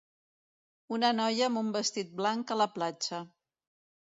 Una 0.97 1.11
noia 1.17 1.45
amb 1.49 1.61
un 1.63 1.69
vestit 1.75 2.17
blanc 2.23 2.55
a 2.57 2.59
la 2.63 2.69
platja. 2.79 3.21